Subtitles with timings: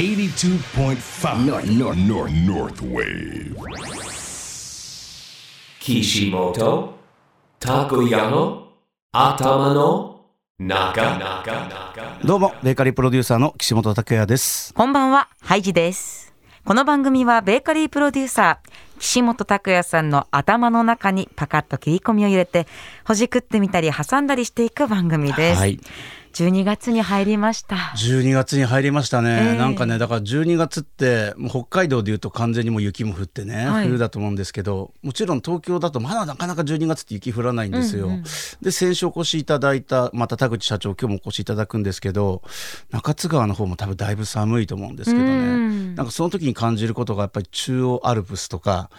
[0.00, 3.54] 82.5 North, North, North, North Wave.
[5.78, 6.94] Kishimoto
[7.60, 8.64] Takuya
[9.12, 10.24] 頭の
[10.58, 11.18] 中
[12.24, 14.72] どうも、ベーカリープロデューサーの岸本拓也です。
[14.72, 16.32] こんばんは、ハイジです。
[16.64, 22.66] この番組はベーカリープロデューサー、岸本拓也さんの頭の中にパカッと切り込みを入れて、
[23.04, 25.58] ほじくってみたり挟んだりしていく番組です。
[25.58, 25.78] はい。
[26.32, 27.76] 12月に入りました。
[27.96, 29.50] 12月に入りましたね。
[29.50, 38.10] ええなんかね、だから12月って、もう北海道でいうと完全にもう雪も降ってね、はい冬だと思うんですけど、もちろん東京だとまだなかなか12月って雪降らないんですよ。
[38.62, 42.42] で、先週お越しいただいた、また田口社長、今日もお越しいただくんですけど、
[42.90, 45.30] 中津川の方も多分だいぶ寒いと思うんですけどね。
[45.30, 48.90] うんなんかその時に感じることがやっぱり中央アルプスとか、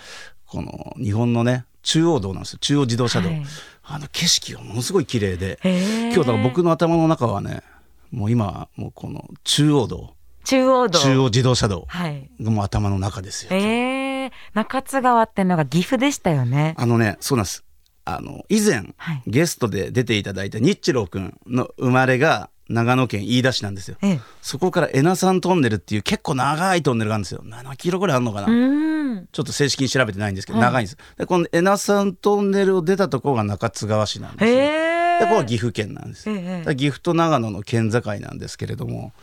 [0.46, 2.60] この日本のね、中央道なんですよ。
[2.60, 3.30] 中央自動車道。
[3.30, 3.44] はい
[3.84, 7.62] あの景色がものすごい綺麗で、今日だから僕の頭の中はね、
[8.12, 10.14] もう今、もうこの中央道、
[10.44, 11.00] 中央道。
[11.00, 12.30] 中央自動車道はい。
[12.42, 13.52] がもう頭の中ですよ。
[13.52, 16.76] えー、中津川ってのが岐阜でしたよね。
[16.78, 17.64] あのね、そうなんです。
[18.06, 23.98] あの、以前、はいゲストで出ていただいたニッチロー君の生まれが長野県飯田市なんですよ。
[24.02, 24.20] ええ。
[24.42, 27.42] そこからエナサントンネルっていう結構長いトンネルがあるんですよ。
[27.46, 28.48] 7キロぐらいあるのかな。
[29.32, 30.98] ちょっと正式に調べてないんですけど、はい長いんです。
[31.18, 34.52] で、このエナサントンネルを出たところが中津川市なんですよ。
[34.60, 35.46] へでここはー。
[35.46, 39.14] 岐阜県なんですよ、ええ岐阜と長野の県境なんですけれども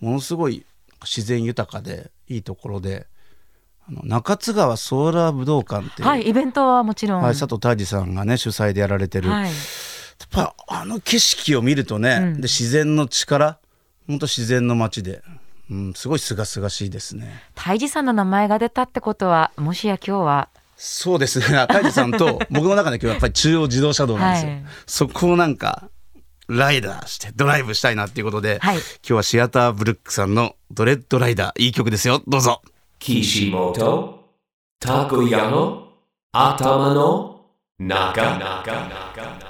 [0.00, 0.64] ものすごい
[1.02, 3.06] 自然豊かでいいところで
[3.88, 7.22] あの中津川ソーラー武道館っていう、はい、イベントはもちろん。
[7.22, 9.50] はい佐藤泰治さんがね主催でやられてる、はい
[10.20, 12.34] やっぱあの景色を見るとね、うん。
[12.34, 13.58] で自然の力
[14.08, 15.22] 本当自然の街で、
[15.70, 17.42] うん、すごい清々しいですね。
[17.54, 21.46] 泰治さんの名前が出たってことは、もしや今日は、そうですね。
[21.68, 24.64] 泰治さんと 僕の中で今日やっぱり中央自動車道なんですよ、はい。
[24.86, 25.90] そこをなんか
[26.48, 28.76] ライダーしてドライブしたいなっていうことで、はい。
[28.76, 32.22] 今日はシアターブルックさんのドレッドライダーいい曲ですよ。
[32.26, 32.62] どうぞ。
[32.98, 34.14] Kishimoto
[34.80, 35.82] Takuya
[36.32, 37.37] 頭の
[37.80, 38.20] 中。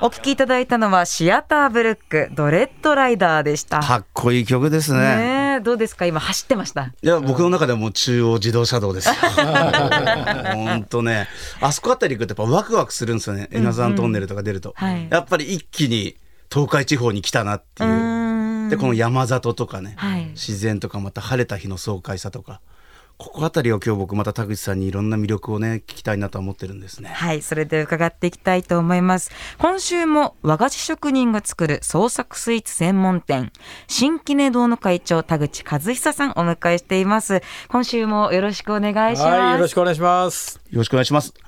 [0.03, 3.81] お聴きいただいたのはシアターブルックドレッドライダーでした。
[3.81, 4.99] かっこいい曲ですね。
[4.99, 6.05] ねえどうですか？
[6.05, 6.93] 今走ってました。
[7.03, 9.15] いや僕の中ではもう中央自動車道ですよ。
[10.53, 11.27] 本当ね。
[11.63, 13.49] あそこあたり行くとやっぱワクワクするんですよね。
[13.51, 15.09] エナザントンネルとか出ると、はい。
[15.09, 16.15] やっぱり一気に
[16.53, 18.69] 東海地方に来たなっていう。
[18.69, 20.27] でこの山里とかね、はい。
[20.33, 22.61] 自然とかまた晴れた日の爽快さとか
[23.19, 27.09] ここあたりを今日僕また田口さんにいろんな魅力をね聞きたいなとは思ってるんですね。
[27.09, 29.33] はい、それで伺っていきたいと思います。
[29.59, 33.51] 今週も和菓子職人が作る創作スイーツ専門店、
[33.89, 37.43] 新記念堂の会長、田口和久さんお迎えしています。
[37.69, 39.31] 今週もよろしくお願いします。
[39.31, 40.61] はい、よろしくお願いします。
[40.71, 41.48] よろしくお願いします。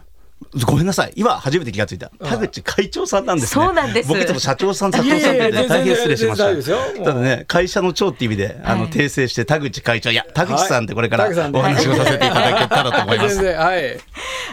[0.66, 1.12] ごめんなさい。
[1.14, 2.10] 今初めて気がついた。
[2.24, 3.64] 田口会長さんなんですね。
[3.66, 6.52] そうなんです僕いつも社長さん、社長さんっていやいやね、大変失礼しました。
[6.52, 13.44] 全然大丈夫ですよただね、会社の長って意味で、あの、はい訂正して、田口会長、いや、田口さんってこれからお話をさせていただけたらと思います。
[13.44, 14.00] はい。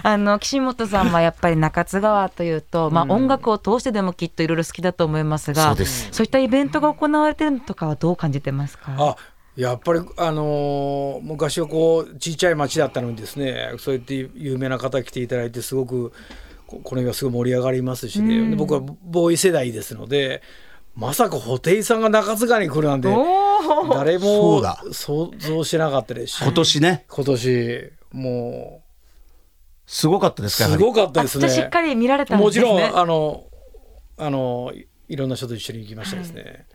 [0.03, 8.91] あの岸本さんはやっぱり中津川というと、まあ、音楽を通してでもきっといろいろ好きだと思いますがそうですそういったイベントが行われてるのとかはどう感じてますか？
[8.95, 9.15] あ、
[9.57, 16.13] やっぱり、あのー昔はこう、ちっちゃい町だったのにですね、そうやって有名な方来ていただいて、すごく、
[16.67, 20.41] ここの日はすごい盛り上がりますしね、で僕はボーイ世代ですので、
[20.95, 23.07] まさか布袋さんが中津川に来るなんて、
[23.93, 28.83] 誰もそうだ想像してなかったですし、今年ね、今年、も
[29.85, 30.69] すごかったでう、すか。
[30.69, 31.49] すごかったですね。
[31.49, 33.45] しっかり見られたんですねもちろんあの
[34.17, 36.41] あのいいろんな人と一緒に行きましたですね。
[36.43, 36.65] はい。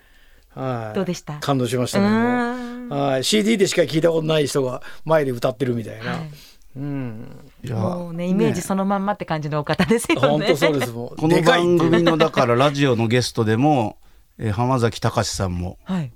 [0.54, 1.38] どうでした？
[1.38, 2.94] 感動しましたうね。
[2.94, 3.24] はい。
[3.24, 6.12] CD でしか聞いたことない人が前で歌ってるみたいな。
[6.12, 6.30] はい
[6.74, 7.50] うん。
[7.62, 10.28] いやもうねイメージそのまんまって感じのお方ですよね。
[10.28, 11.16] 本当そうですもう。
[11.16, 13.98] この番組の、だからラジオのゲストでも、
[14.38, 16.10] えー浜崎隆さんも、はい。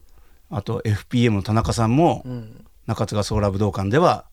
[0.51, 2.65] あと FPM の田中さんも、うん。
[2.87, 4.25] 中津川ソーラー武道館では、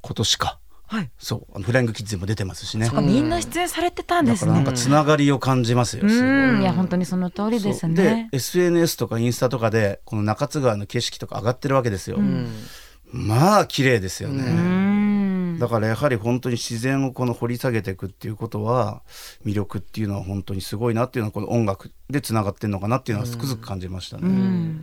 [0.00, 0.58] 今年か。
[0.90, 1.10] はい。
[1.18, 2.90] そう、あのフライングキッズでも出てますしね。
[2.92, 4.74] あみんな出演されてたんですねだからなん。
[4.74, 6.08] かつながりを感じますよ。
[6.08, 8.28] すごいうんいや本当にその通りですね。
[8.32, 12.18] で SNS とかインスタとかでこの中津川の景色とか上がってるわけですよ。
[13.12, 14.42] まあ綺麗ですよね。
[14.44, 15.58] うん。
[15.60, 19.02] だからやはり本当に自然をこの掘り下げていくっていうことは
[19.44, 24.74] 魅力っていうのは本当にすごいなっていうのはこの音楽でつながってるのかなっていうのはつくづく感じましたね。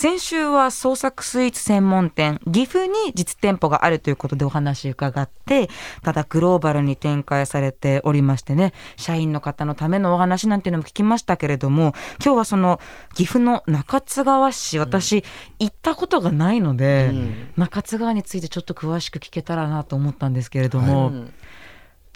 [0.00, 5.68] 先週は創作スイーツ専門店岐阜に実店舗があるということでお話伺って
[6.00, 11.92] ただグローバルに展開されておりましてね社員の方のためのお話なんていうのも聞きましたけれども
[12.24, 12.80] 今日はその
[13.14, 15.22] 岐阜の中津川市私
[15.58, 17.12] 行ったことがないので、
[17.58, 21.12] 中津川についてちょっと詳しく聞けたらなと思ったんですけれども、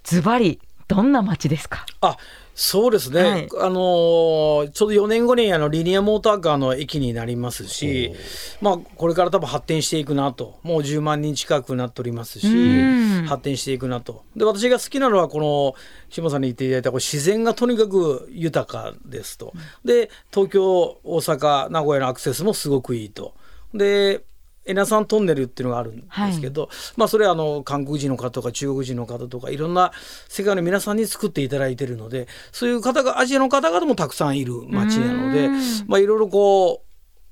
[0.04, 0.58] ズバリ
[0.88, 1.84] どんな町ですか？
[2.00, 2.16] あ
[2.54, 3.48] そうですね、はい。
[3.60, 8.12] あのーちょうど4年後にあのリニアモーターカーの駅になりますし、
[8.60, 10.58] まあ、これから多分発展していくなと。
[10.62, 13.26] もう10万人近くなっておりますしうん。
[13.26, 14.24] 発展していくなと。
[14.36, 15.74] で私が好きなのはこの
[16.10, 19.52] 島さんに言っていただいたこれ自然がとにかく豊かですと。
[19.84, 23.34] で東京大阪名古屋のアクセスもすごくいいと。
[23.74, 24.22] で
[24.66, 29.92] エナサントンネルっていうのがあるんですけど、まあそれはあの韓国人の方とか中国人の方とかいろんな
[30.28, 35.50] 世界の皆さんに作っていただいてるのでそういう方がアジアの方々もたくさんいる街なので
[35.86, 36.82] まあいろいろこ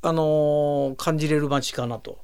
[0.03, 2.19] う、あのー感じれる街かなと。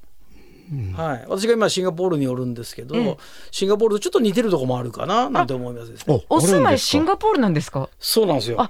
[0.95, 3.17] はい、私が今シンガポールにおるんですけど、ええ。
[3.51, 6.23] シンガポールとちょっと似てるとこもあるかななんて思いますですね。
[6.29, 7.89] お住まいシンガガポールなんですか？
[7.99, 8.69] そうなんですよ。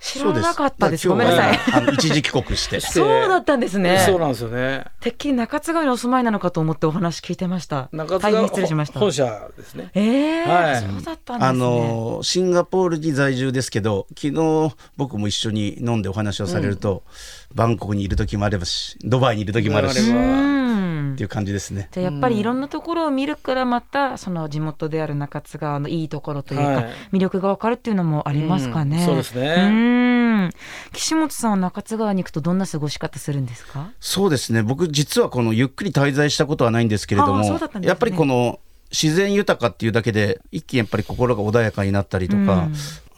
[0.00, 1.08] あ知らなかったです。
[1.08, 1.58] ごめんなさい。
[1.94, 2.80] 一時帰国して。
[2.80, 4.02] そうだったんですね。
[4.06, 4.84] そうなんですよね。
[5.00, 7.88] てっきり中津川にお住まいなのかと思ってお話聞いてました。
[7.92, 9.00] 中津川失礼しました。
[9.00, 9.90] 本社ですね。
[9.94, 10.76] ええはい。
[10.76, 11.46] そうだったんですね。
[11.48, 17.02] あのシンガポールに在住ですけど昨日僕も一緒に飲んでお話をされると、
[17.54, 20.00] バンコクにいる時もあればしドバイにいる時もあるし
[21.18, 21.88] っていう感じですね。
[21.90, 26.86] じゃあやっぱりいろんなところを見るからまたその地元である中津川のいいところというか、はい。
[27.12, 28.98] 魅力がわかるっていうのもありますかね。
[28.98, 29.56] うんそうですね。
[29.68, 29.72] う
[30.46, 30.50] ん。
[30.92, 33.90] 岸本さんは中津川に行くとどんな過ごし方するんですか？
[33.98, 34.62] そうですね。
[34.62, 37.58] 僕実はこのゆっくり滞在したことはないんですけれどあも、ね。
[37.82, 38.60] やっぱりこの
[38.92, 42.68] 自然豊かっていうだけで一気にやっぱり心が穏やかになったりとか、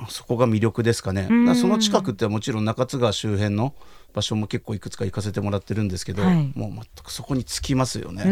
[0.09, 3.75] そこが魅力ですかね、だからその近くってもちろん中津川周辺の
[4.13, 6.53] 場所も結構いくつか行かせてもらってるんですけど、はい。
[6.55, 8.25] もう全くそこにつきますようね。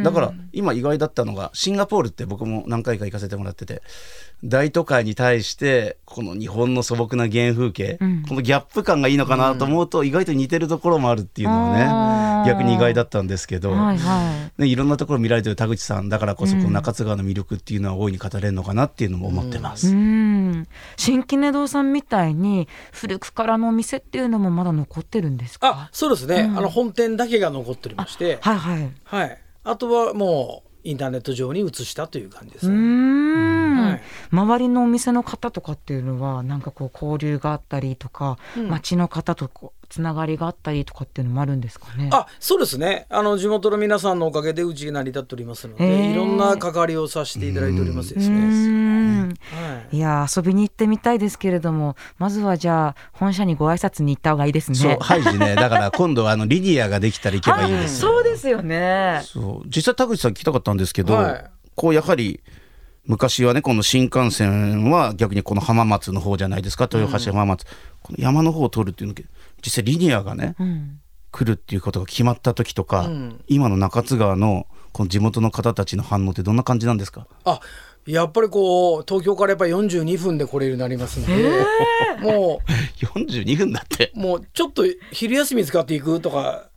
[0.00, 0.02] ん。
[0.02, 3.82] だから今意外だったのがシンガポールって僕も何回か行かせてもらってて
[4.42, 8.22] 大都会に対してこの日本の素朴な原風景、うん。
[8.28, 11.84] このギャップ感がいいのかなと思うと意外と似てるところもあるっていうのはね、
[12.46, 14.62] 逆に意外だったんですけど、はいはい。
[14.62, 19.88] ね、いろんなところ見られてる田口さんだからこそこの中津川の魅力っていうのは大いに語れるのかなっていうのも思ってます。
[19.88, 25.68] うん新規根堂さんみたいに古くからのお店っていうのもまだ残ってるんですか？
[25.68, 26.52] あ、そうですね。
[26.56, 28.90] あの本店だけが残っておりまして、はいはい。
[29.04, 29.38] はい。
[29.64, 32.76] あとはもうインターネット上に移したという感じですうね。
[32.76, 38.36] ん、はい周りのお店の方とかっていうのはなんかこう交流があったりとか、
[38.68, 42.10] 町の方とこうつながりがあったりとかっていうのもあるんですかね。
[42.12, 43.06] あ、そうですね。
[43.10, 49.34] あの地元の皆さんのおかげでうちが成り立っておりますのへーで、いろんな関わりをさせていただいておりますですうね。
[49.92, 49.96] い。
[49.96, 54.76] いやー遊びに行ってみたいですけれどもまずはじゃあ本社にご挨拶に行った方がいいですね。
[54.76, 58.08] そうハイジねだから今度はあのリニアができたら行けばいいんですよ。
[58.08, 59.20] そうですよね。
[59.24, 61.44] そう実際田口さん聞きたかったんですけど、はい
[61.76, 62.40] こうやはり
[63.06, 67.64] 昔はねこの新幹線は逆にこの浜松の方じゃないですか豊橋浜松、
[68.02, 69.14] この山の方を通るっていうの
[69.64, 71.00] 実際リニアがね、うん。
[71.32, 73.44] 来るっていうことが決まった時とか、うん。
[73.48, 77.26] 今の中津川のこの地元の方たちの反応ってどんな感じなんですか？
[77.44, 77.60] あ、
[78.06, 81.64] やっぱりこう東京からやっぱり42分で来れるようになりますので、
[82.20, 82.60] も
[83.00, 84.12] 42 分だって。
[84.14, 86.68] うもうちょっと昼休み使っていくとか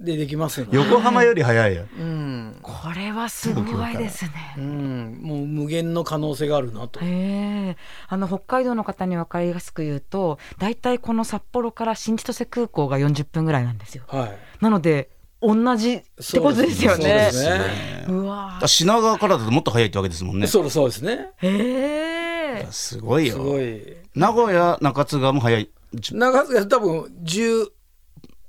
[0.00, 1.84] でできますので、横浜より早いよ。
[1.98, 4.30] うん、これはすごいですね。
[4.56, 7.00] うん、もう無限の可能性があるなと。
[7.00, 7.76] へえ。
[8.06, 14.04] あの北海道の方に分かりやすく言うと大体この札幌から新千歳空港が40分ぐらいなんですよ。
[14.06, 14.38] はい。
[14.60, 15.10] なので
[15.40, 16.02] 同じっ
[16.32, 17.14] てことですよそうね。
[17.14, 18.06] ですね。
[18.08, 20.46] うわだから品川からだともっと早いってわけですもんね。
[20.46, 21.30] そうそうですね。
[21.38, 22.66] へえ。
[22.70, 23.34] すごいよ。
[23.34, 23.82] すごい。
[24.14, 25.70] 名古屋中津川も早い。
[25.94, 27.10] じゅ長さ多分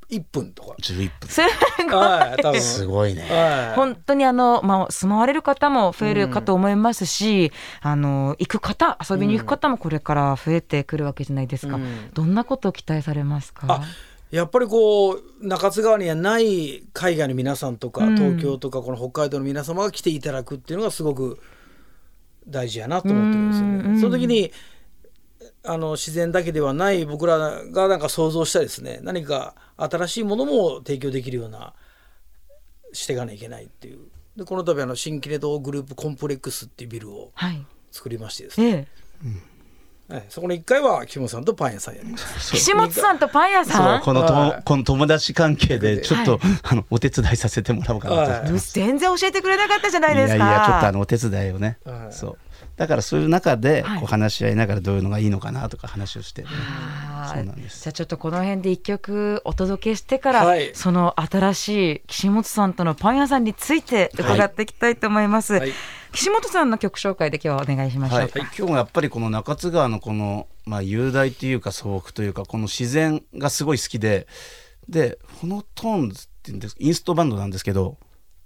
[0.10, 0.76] 11分とか。
[0.82, 2.62] 11分すごいはい、多分。
[2.62, 3.76] すごいねはい。
[3.76, 13.68] 本当にあの、まあ、住まわれる方も増えるかと思いますし、あの行く方遊びに行く方もこれから増えてくるわけじゃないですか、うんどんなことを期待されますか？
[13.70, 13.82] あ
[14.32, 21.40] やっぱりこう中津川にはない海外の皆さんとか、うん東京とかこの北海道の皆様が来ていただくっていうのがすごく
[22.48, 23.74] 大事やなと思ってるんですよね。
[23.80, 24.52] うんうんその時に
[25.64, 31.74] あの自然だけではない僕らがなんか想像したですね何か新しいものも提供できるような
[32.94, 34.00] していかなきゃいけないっていう。
[34.36, 37.66] でこの度あの新キレドグループコンプレックスっていうビルをはい。
[37.92, 38.88] 作りましてですね、え
[40.12, 40.14] え。
[40.14, 42.54] はい、そこの1階は木本さんとパン屋さんやります。
[42.54, 44.64] 岸本さんとパン屋そさうんこのと、はい。
[44.64, 50.46] この友達関係でちょっと、あのお手伝いさせてもらおうかなと、はいう全然教えてくれなかったじゃないいですか。
[50.46, 52.14] やいやちょっとあのお手伝いをね、はい。
[52.14, 52.38] そう
[52.80, 54.00] だからそういう中ではい。
[54.00, 57.30] こう話し合いながらどういうのがいいのかなとか話をして、あ。
[57.34, 57.84] ーそうなんです。
[57.84, 60.72] じゃあちょっとこの辺で一曲お届けしてから、はい。
[60.74, 65.74] その新しい岸本さんとのパン屋さんについて伺っていきたいと思います、はい。
[66.14, 74.26] 岸本さんの曲紹介で今日はお願いしましょうはい、か、今日はやっぱりこの中津川のこの、まあ、雄大というか素朴というかこの自然がすごい好きで
[74.88, 77.98] でこのトーンズっていうんですインストバンドなんですけど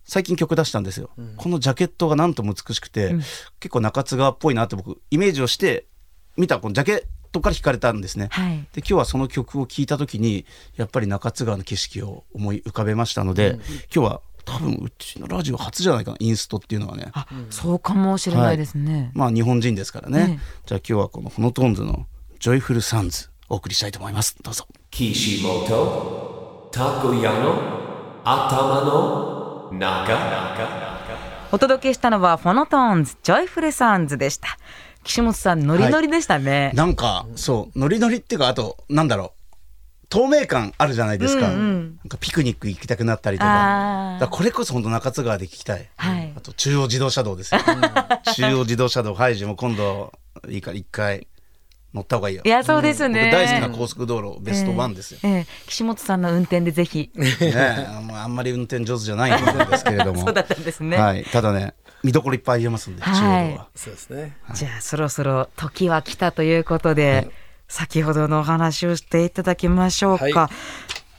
[0.06, 3.16] 最近曲出したんですよ、このジャケットがなんとも美しくて、
[3.60, 5.86] 結構中津川っぽいなって僕イメージをして
[6.38, 8.28] 見たこのジャケとこから惹かれたんですね。
[8.32, 8.58] はい。
[8.74, 10.46] で今日はその曲を聴いた時に
[10.76, 13.60] やっぱり中津川の景色を思い浮かべましたので、
[13.94, 17.10] 今日は多分うちのラジオ初じゃないかなインストっていうのはね。
[17.14, 19.12] あ、そうかもしれないですね。
[19.14, 22.06] まあ日本人ですからね、ええじゃあ今日はこのフォノトーンズの
[22.40, 24.68] 「ジョイフルサンズ」お送りしたいと思いますどうぞ。
[24.92, 29.33] 岸本拓也の頭の中
[31.52, 34.58] お届けしたのはフォノトーンズジョイフルサンズでした。
[35.04, 36.72] 岸本さんノリノリでしたね。
[36.76, 39.44] なんかそうノリノリっていうかあとなんだろう。
[40.10, 42.00] 透明感あるじゃないですか、うんうん。
[42.04, 44.20] なんかピクニック行きたくなったりとあかー。
[44.20, 46.34] だこれこそ本当中津川で聞きたい、はい。
[46.38, 47.62] あと中央自動車道ですよ、
[48.36, 50.14] 中央自動車道ハイジも今度
[50.50, 51.28] いいから一回
[51.94, 52.42] 乗った方がいいよ。
[52.44, 53.26] いやそうですね。
[53.26, 55.48] 僕大好きな高速道路ベストワンですよ、ええええ。
[55.68, 57.12] 岸本さんの運転でぜひ。
[57.16, 57.28] ね
[58.14, 60.22] あんまり運転上手じゃないんですけれども。
[60.26, 60.98] そうだったんですね。
[60.98, 63.16] はい、ただね見どころいっぱいありますんで、はい。
[63.16, 63.68] 中央道は。
[63.76, 64.38] そうですね。
[64.54, 67.30] じゃあそろそろ時は来たということで、
[67.68, 70.26] 先ほどのお話をしていただきましょうか。
[70.26, 70.50] は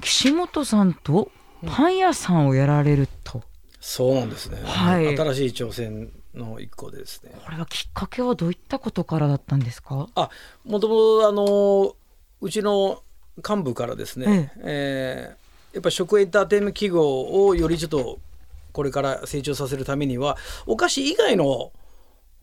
[0.00, 0.02] い。
[0.02, 1.31] 岸本さんと
[1.66, 3.43] パン屋さんをやられると、
[3.81, 5.16] そうなんですね、はい。
[5.16, 7.33] 新しい挑戦の一個でですね。
[7.45, 10.09] これはきっかけはどういったことからだったんですか？
[10.14, 10.31] あ
[10.64, 11.97] もともとあの
[12.41, 13.03] うちの
[13.37, 18.21] 幹部からですね、えーやっぱり食エンターテインメント企業をよりちょっと
[18.71, 20.37] これから成長させるためには
[20.67, 21.73] お菓子以外の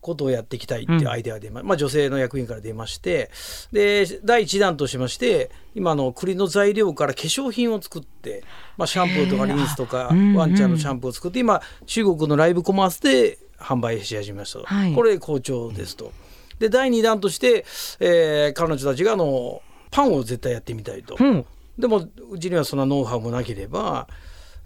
[0.02, 3.30] ことをやっていきたいっていうアイデアで、ままあ、女性の役員から出まして
[3.72, 8.44] で第一弾としまして今の栗の材料から化粧品を作って、
[8.76, 16.12] まあ、シャンプーとかリンスとかワンちゃんのシャンプーを作って今中国のライブコマースで販売し始めましたと、はいこれ好調ですと。
[16.58, 17.64] で第2弾として、
[18.00, 21.16] えー彼女たちがあのパンを絶対やってみたいと。
[21.18, 21.46] うん。
[21.78, 24.08] でもうちにはそんなノウハウもなければ、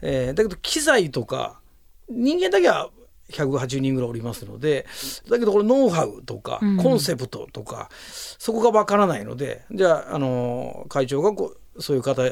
[0.03, 1.61] えーだけど機材とか
[2.09, 2.91] 人間だけは
[3.31, 4.87] 180人ぐらいおりますので
[5.29, 7.89] だけどこれノウハウとかうんコンセプトとか、
[8.39, 12.23] そこがわからないのでじゃあ、あのー会長がこうそういう方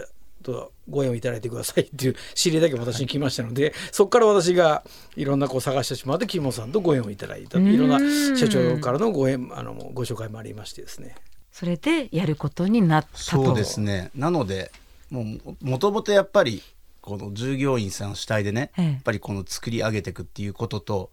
[0.44, 4.84] とご縁をいただいてくださいっていう指令だけ私に来ましたので、そこから私が
[5.16, 7.98] いろんなこう探してしまって木本さんとご縁をいただいたいろんな
[8.36, 11.16] 社長からのご縁あのご紹介もありましてですね。
[11.50, 13.44] それでやることになったと。
[13.44, 14.72] そうですねなので
[15.10, 16.62] もうもともとやっぱり
[17.00, 21.10] この従業員さん主体でね、ええやっぱりこの作り上げていくっていうことと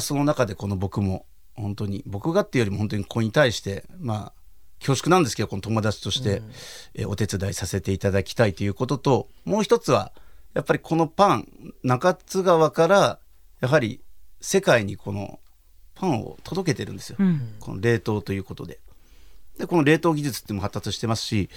[0.00, 1.24] その中でこの僕も
[1.54, 4.32] 本当に僕がっていうよりも本当にここに対してまあ
[4.80, 6.42] 恐縮なんですけどこの友達として、
[6.94, 10.12] えお手伝いさせていただきたいということともう一つは
[10.54, 11.48] やっぱりこのパン
[11.82, 13.18] 中津川から
[13.60, 14.00] やはり
[14.40, 15.38] 世界にこの
[15.94, 17.54] パンを届けてるんですよ、うん。
[17.60, 18.80] この冷凍ということで。
[19.58, 21.50] でこの冷凍技術っても発達してますし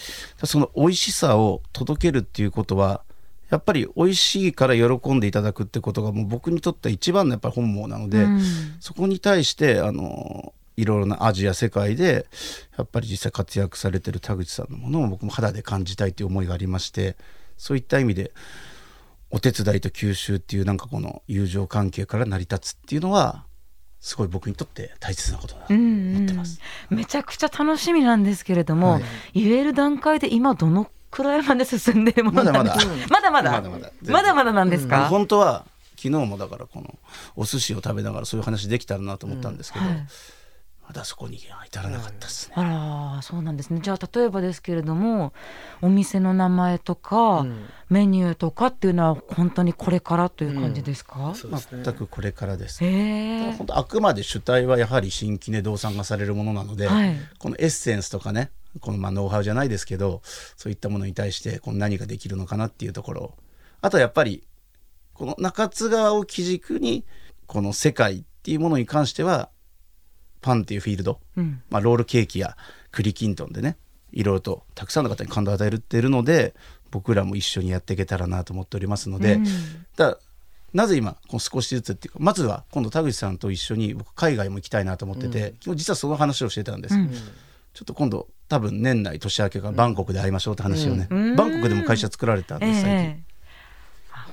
[0.43, 3.05] その美味しさを届けるっていうことは
[3.49, 8.41] やっぱり美味しいから喜んでいただくってことがもう僕にとっては一番のやっぱり本望なので、うん。
[8.81, 12.25] そこに対してあのいろいろなアジア世界で
[12.77, 17.15] やっぱり実際活躍されてる田口さんのものを僕も肌で感じたいという思いがありまして
[17.57, 18.31] そういった意味で
[19.29, 23.45] お手伝いと吸収っていうなんかこの友情関係から成り立つっていうのは
[23.99, 26.59] すごい僕にとって大切なことだと思ってます。
[26.89, 28.99] めちゃくちゃ楽しみなんですけれども、
[29.33, 32.93] 言える段階で今どのくらいまで進んでるものなんですか？
[33.09, 33.51] まだまだ。
[33.51, 33.91] まだまだ。
[34.03, 34.51] まだまだ。
[34.51, 36.99] なんですあのか、本当は昨日もだからこの
[37.37, 40.07] お寿司を食べながらそういう話できたらなと思ったんですけど、はい
[40.85, 42.55] まだそこに至らなかったですね。
[42.57, 43.79] あらそうなんですね。
[43.81, 45.33] じゃあ例えばですけれども
[45.81, 47.65] お店の名前とか、うん。
[47.89, 51.83] メニューとかっていうのは本当にこれからという感じですか、そうですね。
[51.83, 52.83] 全くこれからです。
[52.83, 57.15] へえ本当あくまで主体はやはり新規で動産がされるものなので、はい。
[57.37, 60.21] このエッセンスとかねこのまあノウハウじゃないですけど
[60.57, 63.35] そういったものに対してこの何ができるのかなっていうところ。
[63.81, 64.43] あとはやっぱり
[65.13, 67.05] この中津川を基軸に
[67.45, 69.49] この世界っていうものに関しては
[70.43, 71.61] パンっていうフィールド、うん。
[71.71, 72.55] まあ、ロールケーキや
[72.91, 73.77] 栗きんとんでね。
[74.11, 76.53] いろいろとたくさんの方に感動を与えているので
[76.91, 79.45] 僕らも一緒にやっていけたらなと思っておりますので、うん。
[79.95, 80.19] だ
[80.73, 87.09] なぜ今この少しずつっていうかまずは今度田口さんと一緒に僕海外も行きたいなと思ってて、昨日実はその話をしてたんです、うん。
[87.09, 91.35] ちょっと今度多分年内年明けからバンコクで会いましょうって話をね、うん。
[91.35, 92.91] バンコクでも会社作られたんです、最近。
[92.91, 93.32] ええあ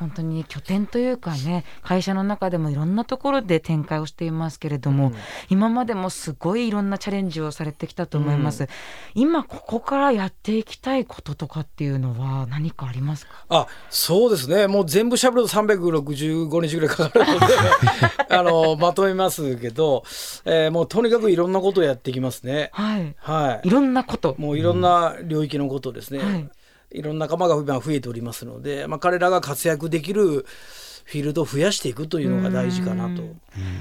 [0.00, 5.12] 本当に拠点というかね会社の中でもいろんなところで展開をしていますけれども、
[5.50, 8.66] 今までもすごいいろんなチャレンジをされてきたと思います、
[9.14, 13.44] 今ここからやっていきたいこととかっていうのは何かありますか？
[13.50, 14.66] あそうですね。
[14.66, 17.46] もう全部しゃべると365日ぐらいかかるので
[18.34, 20.02] あのまとめますけど、
[20.46, 22.70] えーもうとにかくいろんなことをやっていきますね。
[22.72, 23.14] はい。
[23.18, 23.68] はい。
[23.68, 24.34] いろんなこと。
[24.38, 26.50] もういろんな領域のことですね、はい
[26.92, 30.46] い、ろんな仲間が今増えておりますので、まあ、彼らが活躍できる
[31.04, 33.22] フィールドを増やしていくというのが大事かなと。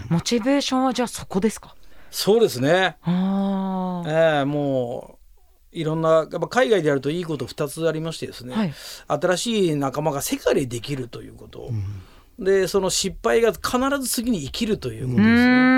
[0.09, 1.75] モチベーションはじゃあそこですか？
[2.11, 4.39] そうですね、あー。
[4.39, 5.19] ええも
[5.71, 8.73] いろんなやっぱ海外でやるといいこと2つありましてですね、はい。
[9.07, 11.69] 新しい仲間が世界でできるということ、
[12.39, 15.68] でその失敗が必ず次に生きるということうですね。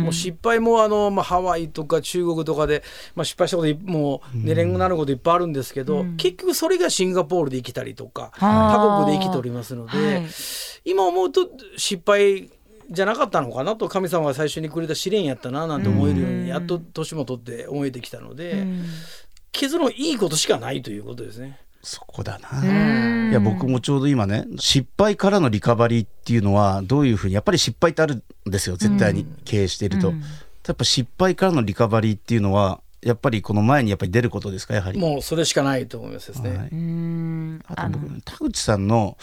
[0.00, 2.82] もう失敗もあの、まあ、ハワイとか中国とかで、
[3.14, 10.26] まあ、失敗したこといもう寝れんくなることいっぱいあるんですけど、結局それがシンガポールで生きたりとか他国で生きておりますので、はい。
[10.84, 12.50] 今思うと失敗
[12.90, 18.66] じゃなかったのかなと神様が最初にくれた試練やったななんて思えるようにやっと年も取って思えてきたので、
[19.52, 21.58] 結論いいことしかないということですね。
[21.82, 23.30] そこだな。
[23.30, 30.12] いや僕もちょうど今ね失敗からのリカバリーっていうのはどういうふうにやっぱり失敗ってあるんですよ絶対に経営していると。
[30.66, 34.98] やっぱ失敗からのリカバリーっていうのはやっぱりこの前にやっぱり出ることですかやはり？
[35.00, 36.50] もうそれしかないと思いますですね。
[36.50, 36.68] はい。
[37.66, 39.16] あと僕田口さんの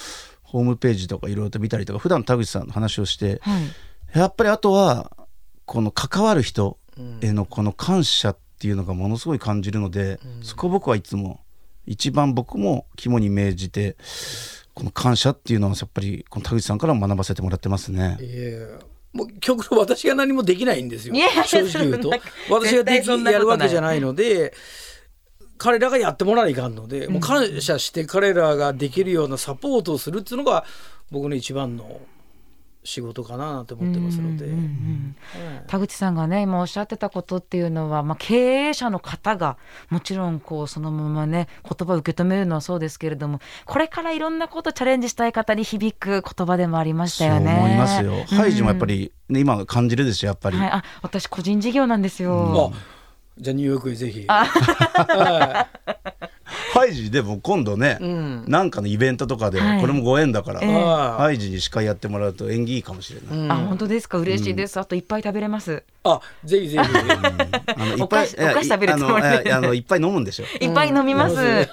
[0.43, 3.63] ホームページとかいろいろと見たりとか普段田口さんの話をしてはい。
[4.19, 5.11] やっぱりあとは
[5.65, 6.77] この関わる人
[7.21, 11.39] へのこの感謝っていうのがものすごい感じるので、そこを僕はいつも
[11.89, 13.97] 一番僕も肝に銘じて
[14.75, 18.17] この感謝っていうのはやっぱりこの田口さんから学ばせてもらってますね。
[18.21, 18.79] いや
[19.11, 21.15] もう極論私が何もできないんですよ。
[21.45, 22.11] 正直言うと。
[22.51, 24.53] 私ができやるわけじゃないので
[25.57, 30.63] 彼らがやってもらわないかんので、もう感謝して彼らができるようなサポートをするっていうのが
[31.09, 31.99] 僕の一番の
[32.89, 34.47] 仕事かなと思ってますので、
[35.67, 39.57] 田口さんがね今おっしゃってたことっていうのは、まあ、経営者の方が
[39.89, 47.55] もちろんこうそのままね言葉を受け止めるのはそうですけれどもこれからいろんなことチャレンジしたい方に響く言葉でもありましたそうよね。
[47.55, 48.13] 思いますよ。
[48.25, 50.57] ハイジもやっぱり、り、ね、今感じるでしょやっぱり。
[50.57, 52.71] はい、あ私個人事業なんですよ。
[52.73, 52.77] あ
[53.37, 54.27] じゃあニューヨークへぜひ。
[56.89, 58.45] ハイジでも今度ね、ん。
[58.47, 59.81] なんかのイベントとかで、はい。
[59.81, 60.73] これもご縁だから、ええ。
[60.73, 63.49] ハイジに司会やってもらうと縁起いいかもしれない。
[63.49, 64.17] あ本当ですか？
[64.17, 65.83] 嬉しいです、あといっぱい食べれます。
[66.03, 66.79] あぜひぜひ。
[66.79, 69.29] あのいっお菓子ぱいお菓子食べるつもりで。
[69.29, 70.45] あのいやあのいっぱい飲むんでしょ。
[70.59, 71.69] いっぱい飲みます、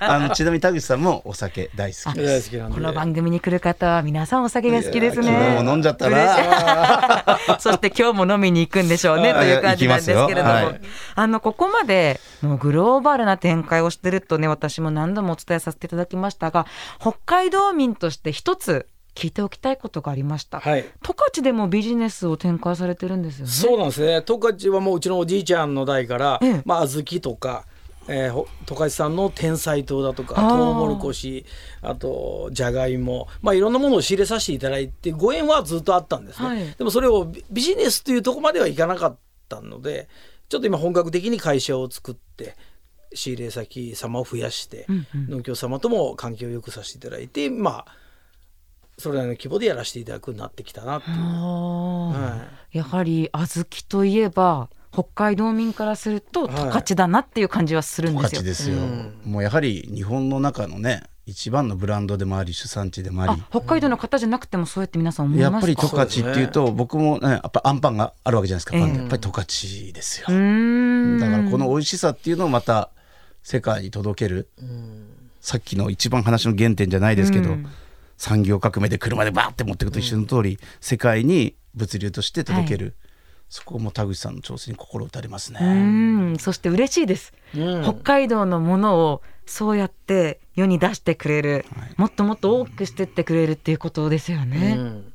[0.00, 2.74] あのちなみに田口さんもお酒大好きで大好きなんで。
[2.74, 5.26] この番組に来る方は皆さんお酒が好きですね。
[5.26, 7.38] 昨日も飲んじゃったな。
[7.60, 10.72] そして今日も飲みに行くんでしょうねという感じなんですけれども、
[11.14, 16.66] あのここまでもうグローバルな展開をしてるとね私も何度もお伝えさせていただきましたが
[17.00, 18.86] 北海道民として一つ
[19.16, 20.60] 聞いておきたいことがありました。
[20.60, 20.84] はい。
[21.02, 23.50] 十勝でもビジネスを展開されてるんですよね。
[23.50, 24.22] そうなんですね。
[24.24, 27.66] 十勝はもううちのおじいちゃんの代から、ええまあ小豆とか。
[28.08, 31.44] えーほ十勝産の天才糖だとかトウモロコシ
[31.82, 39.16] あとじゃがいもまあいろんなものを仕入れさせていただいてご縁はずっとあったんですね、はいでもそれをビビジネスというところまではいかなかっ
[39.48, 40.08] たので
[40.48, 42.56] ちょっと今本格的に会社を作って
[43.12, 45.30] 仕入れ先様を増やして、うんうん。
[45.30, 47.96] 農協様とも関係を良くさせていただいてまあ
[48.98, 51.16] それなりの規模でやらせていただくようになってきたなっていう。
[51.16, 56.56] はやはり小豆といえば北海道民からするとはい。
[56.56, 58.40] 十勝だなっていう感じはするん十ですよ。
[58.40, 59.32] 勝ですよ、うん。
[59.32, 70.32] もうやはり日本の中のね一番のブランドでもあり主産地でもああり北海道の方じゃなくてもそうやって皆さん思いやっぱり十勝っていうと僕もねやっぱアンパンがあるわけじゃないですか、ええパンでやっぱり十勝ですよ、だ
[71.30, 72.90] からこの美味しさっていうのをまた
[73.42, 74.48] 世界に届ける、
[75.40, 77.66] さっきの一番話の原点じゃないですけど、うん。
[78.16, 82.94] 産業革命で車でバーって持っていくと一緒の通り、世界に物流として届ける、
[83.48, 85.60] そこも田口さんの挑戦に心打たれますね。
[85.62, 85.64] う
[86.34, 86.38] ん。
[86.38, 87.82] そして嬉しいです、うん。
[87.82, 91.64] 北海道のものをそうやって世に出してくれる、
[91.96, 95.12] もっともっと大きくしてってくれるっていうことですよね、うん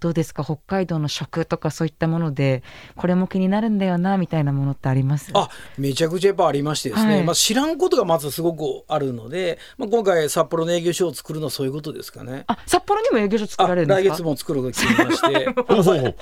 [0.00, 0.44] どうですか？
[0.44, 2.62] 北海道の食とかそういったもので
[2.96, 5.30] これも気になるんだよなみたいなものってあります？
[5.34, 7.24] あめちゃくちゃやっぱありましてですね、はい。
[7.24, 12.44] まあ、知らんことがまずすごくあるので、まあ、今回札幌の営業所を作るのはそういうことですかね。
[12.46, 14.14] あ札幌にも営業所作あられるんですか？
[14.14, 15.46] 来月も作るが決めまして。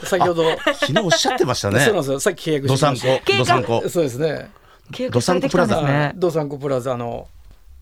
[0.07, 1.81] 先ほど、昨日おっしゃってましたね。
[1.81, 2.21] そうなんですよ。
[2.21, 3.89] さっき契約どさんしました。
[3.91, 4.51] そうですね。
[4.93, 7.27] 計画されてきたんですどさんこプラねドサンコプラザの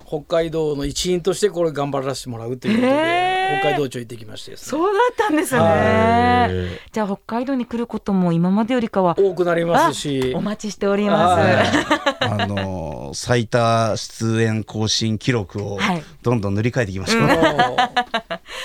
[0.06, 3.21] 北海道の一員としてこれ頑張らせてもらうということで、へー
[3.60, 4.70] 北海道庁行ってきましてですね。
[4.70, 6.90] そうだったんですね、はい。
[6.92, 10.32] じゃあ北海道に来ることも今までよりかは多くなりますし。
[10.34, 16.02] あお待ちしております、あのー最多出演更新記録をはい。
[16.22, 17.22] どんどん塗り替えていきましょう。
[17.22, 17.28] も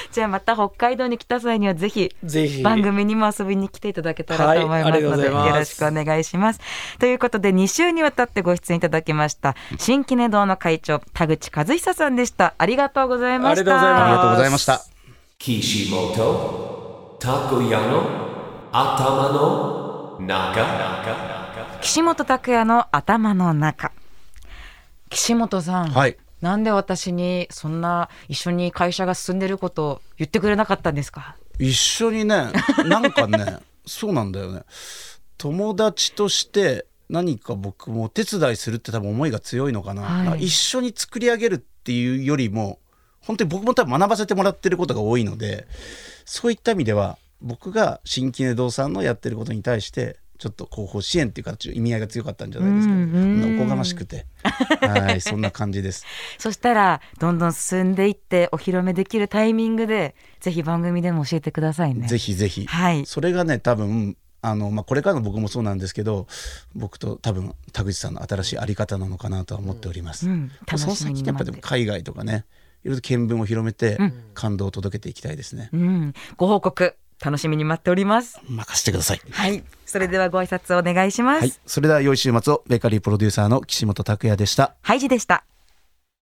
[0.11, 6.59] じゃあまた北海道に来た際にはぜひうぜひ番組にも遊びに来ていただけたらと思いますので、うございよろしくお願いします。
[6.99, 12.53] ということで2週にわたってご出演いただきました新キネ堂の会長田口和久さんでした。
[12.57, 13.61] ありがとうございました。
[13.61, 14.81] ありがとうございますありがとうございました。
[15.39, 18.27] Kishimoto Takoyano
[18.71, 21.37] Atama no Naga
[21.81, 23.91] 岸本拓也の頭の中。
[25.09, 26.17] 岸本さん、はい。
[26.41, 31.35] なんで私にそんな一緒に会社が進んでることを言ってくれなかったんですか？
[31.59, 32.51] 一緒にね、
[32.85, 34.61] なんかね、そうなんだよね。
[35.37, 42.79] 友達として何か僕もお手伝いするって多分思いが強いのかな,、はい一緒に作り上げるっていうよりも
[43.21, 45.67] 本当に僕も多分学ばせてもらってることが多いので
[46.25, 52.93] そういった意味では僕が新規不動産のやってることに対してちょっと広報支援っていう形の意味合いが強かったんじゃないですか。
[52.93, 54.25] ね、うんおこがましくて。
[54.81, 56.05] はいそんな感じです。
[56.37, 62.07] そしたらどんどん進んでいってお披露目できるタイミングでぜひ番組でも教えてくださいね。
[62.07, 63.05] ぜひぜひ、はい。
[63.05, 66.27] それがね多分あの、まあ、これからの僕もそうなんですけど
[66.75, 70.27] 僕と多分田口さんの新しいあり方なのかなとは思っております。
[70.27, 72.45] うん楽しみにその先にやっぱでも海外とかね
[72.83, 73.97] いろいろと見聞を広めて
[74.33, 75.69] 感動を届けていきたいですね。
[75.73, 78.39] うん、ご報告楽しみに待っております。
[78.47, 79.21] 任せてください。
[79.31, 81.41] はい、それではご挨拶お願いします。
[81.41, 84.75] はい、それでは良い週末をベーカリープロデューサーの岸本拓也でした。
[84.81, 85.43] ハイジでした。